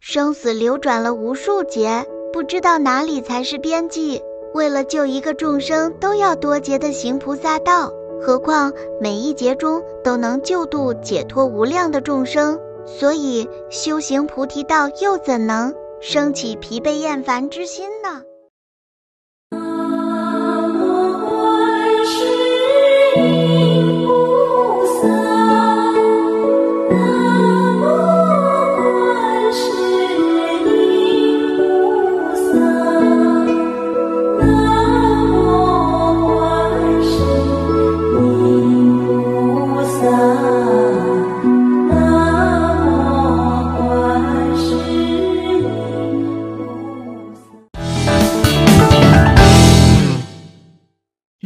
[0.00, 4.22] 生死流转了无数劫，不知道哪里才是边际。
[4.54, 12.58] 为了救一个众生，都要多劫的行菩萨道，何况每一劫中都能救度解脱无量的众生。
[12.86, 18.22] 所以修行菩提道，又怎能生起疲惫厌烦之心呢？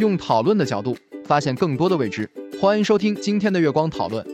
[0.01, 0.97] 用讨论的角度
[1.27, 2.29] 发现更多的未知，
[2.59, 4.27] 欢迎收听今天的月光讨论。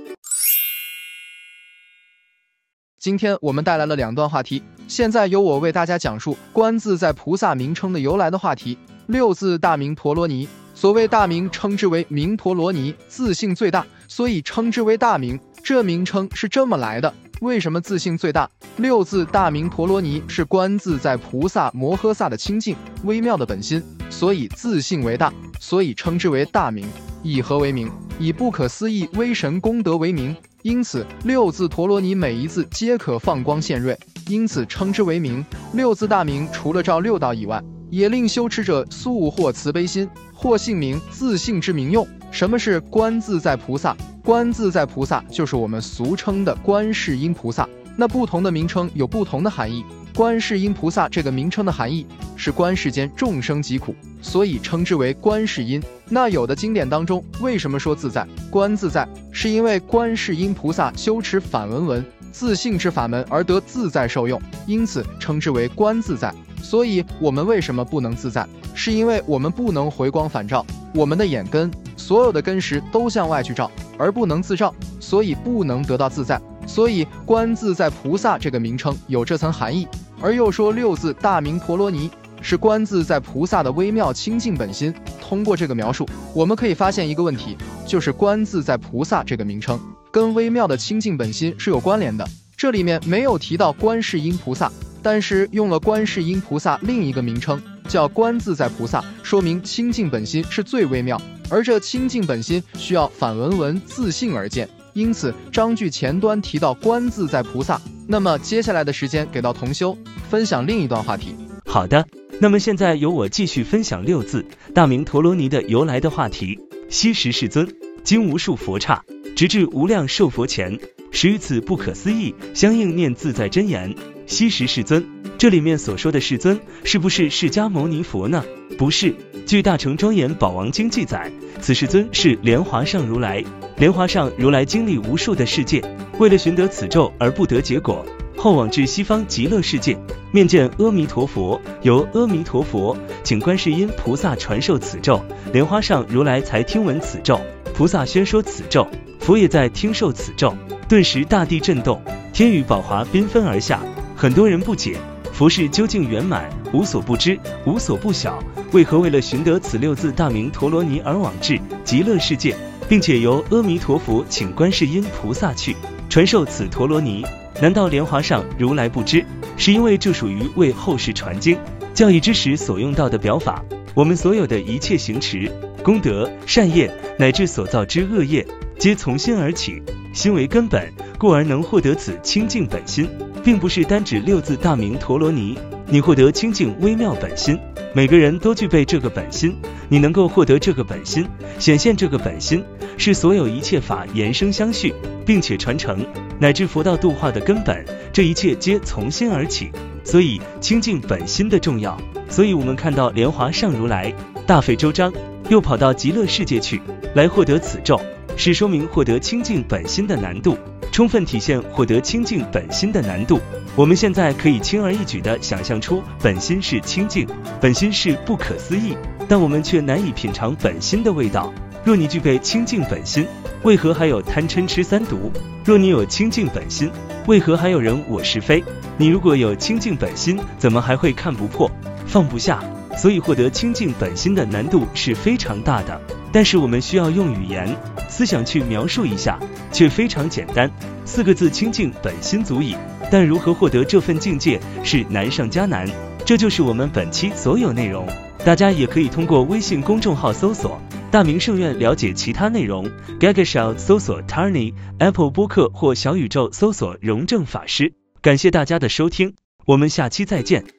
[3.01, 8.79] 今天我们带来了两段话题，现在由我为大家讲述“观自在菩萨”名称的由来的话题。
[9.09, 15.39] 六字大明陀罗尼，所谓大名称之为明陀罗尼，自性最大，所以称之为大名。
[15.65, 17.13] 这名称是这么来的。
[17.41, 18.49] 为什么自性最大？
[18.77, 26.87] 六字大明陀罗尼是观自在菩萨摩诃萨的清净微妙的本心，所以自性为大，所以称之为大名。
[27.23, 27.91] 以何为名？
[28.19, 30.35] 以不可思议威神功德为名。
[30.63, 33.97] 因此六字陀罗尼每一字皆可放光现瑞，
[34.27, 35.45] 因此称之为名。
[35.73, 42.07] 六字大名除了照六道以外，也令修持者速获慈悲心，或姓名自性之名用。
[42.33, 43.97] 什么是观自在菩萨？
[44.25, 47.69] 观自在菩萨就是我们俗称的观世音菩萨。
[47.97, 49.85] 那不同的名称有不同的含义。
[50.15, 55.83] 观世音菩萨这个名称的含义是观世间众生疾苦，所以称之为观世音。
[56.09, 58.27] 那有的经典当中为什么说自在？
[58.51, 66.35] 观自在，是因为观世音菩萨修持反闻闻自性之法门而得自在受用，因此称之为观自在。
[66.63, 68.47] 所以我们为什么不能自在？
[68.75, 70.65] 是因为我们不能回光返照，
[70.95, 73.71] 我们的眼根所有的根识都向外去照。
[73.99, 76.41] 而不能自照，所以不能得到自在。
[76.67, 79.87] 所以观自在菩萨这个名称有这层含义。
[80.21, 82.11] 而又说六字大明陀罗尼
[82.41, 84.93] 是观自在菩萨的微妙清净本心。
[85.21, 87.57] 通过这个描述，我们可以发现一个问题，
[87.87, 89.79] 就是观自在菩萨这个名称
[90.11, 92.27] 跟微妙的清净本心是有关联的。
[92.57, 94.71] 这里面没有提到观世音菩萨，
[95.03, 101.21] 但是用了观世音菩萨另一个名称叫观自在菩萨，说明清净本心是最微妙。
[101.51, 107.79] 而这清净本心需要反闻闻自性而见，因此章句前端提到观自在菩萨。
[108.09, 109.95] 那么接下来的时间给到同修
[110.31, 111.35] 分享另一段话题。
[111.67, 112.07] 好的，
[112.41, 116.59] 那么现在由我继续分享六字大明陀罗尼的由来的话题。
[116.89, 117.69] 昔时世尊
[118.05, 119.05] 经无数佛刹，
[119.37, 120.79] 直至无量寿佛前，
[121.19, 123.95] 十余次不可思议相应念自在真言。
[124.27, 125.03] 昔时世尊，
[125.39, 128.45] 这里面所说的世尊是不是释迦牟尼佛呢？
[128.77, 129.15] 不是。
[129.47, 133.43] 据《大乘庄严宝王经》记载，此世尊是莲华上如来。
[133.79, 135.83] 莲华上如来经历无数的世界，
[136.19, 138.05] 为了寻得此咒而不得结果，
[138.37, 139.97] 后往至西方极乐世界，
[140.33, 142.95] 面见阿弥陀佛，由阿弥陀佛
[143.25, 147.41] 请观世音菩萨传授此咒，莲花上如来才听闻此咒，
[147.73, 148.87] 菩萨宣说此咒，
[149.19, 150.55] 佛也在听受此咒，
[150.89, 152.01] 顿时大地震动，
[152.33, 153.83] 天雨宝华缤纷而下。
[154.15, 154.97] 很多人不解，
[155.33, 158.39] 佛事究竟圆满，无所不知，无所不晓。
[158.71, 162.55] 为何为了寻得此六字大名陀罗尼而往至极乐世界，
[162.89, 165.75] 并且由阿弥陀佛请观世音菩萨去
[166.09, 167.27] 传授此陀罗尼？
[167.61, 169.25] 难道莲华上如来不知？
[169.57, 171.59] 是因为这属于为后世传经
[171.95, 173.61] 教义之时所用到的表法。
[173.93, 175.51] 我们所有的一切行持、
[175.83, 176.89] 功德、善业，
[177.19, 178.47] 乃至所造之恶业，
[178.79, 179.83] 皆从心而起，
[180.13, 183.09] 心为根本，故而能获得此清净本心，
[183.43, 185.59] 并不是单指六字大名陀罗尼。
[185.89, 187.59] 你获得清净微妙本心。
[187.95, 189.57] 每个人都具备这个本心，
[189.89, 191.27] 你能够获得这个本心，
[191.59, 192.63] 显现这个本心，
[192.99, 194.95] 是所有一切法延生相续，
[195.25, 196.05] 并且传承，
[196.39, 197.83] 乃至佛道度化的根本。
[198.13, 199.71] 这一切皆从心而起，
[200.05, 201.99] 所以清净本心的重要。
[202.29, 204.13] 所以我们看到莲华上如来
[204.47, 205.11] 大费周章，
[205.49, 206.83] 又跑到极乐世界去，
[207.15, 207.99] 来获得此咒，
[208.37, 210.57] 是说明获得清净本心的难度。
[210.93, 213.39] 充分体现获得清净本心的难度。
[213.75, 217.29] 我们现在可以轻而易举地想象出本心是清净，
[217.61, 218.97] 本心是不可思议，
[219.29, 221.53] 但我们却难以品尝本心的味道。
[221.85, 223.27] 若你具备清净本心，
[223.63, 225.31] 为何还有贪嗔痴三毒？
[225.65, 226.91] 若你有清净本心，
[227.27, 228.65] 为何还有人我是非？
[228.97, 231.71] 你如果有清净本心，怎么还会看不破、
[232.07, 232.65] 放不下、
[232.97, 236.01] 所以获得清净本心的难度是非常大的。
[236.33, 237.75] 但是我们需要用语言、
[238.09, 239.39] 思想去描述一下，
[239.73, 240.71] 却非常简单，
[241.05, 242.77] 四个字清净本心足矣。
[243.11, 245.89] 但如何获得这份境界是难上加难，
[246.25, 248.07] 这就是我们本期所有内容。
[248.45, 252.89] 大家也可以通过微信公众号搜索“大明圣院”了解其他内容。
[253.19, 257.95] Gagashow 搜索 Tarny，Apple 播客或小宇宙搜索荣正法师。
[258.21, 259.35] 感谢大家的收听，
[259.67, 260.76] 我们下期再见。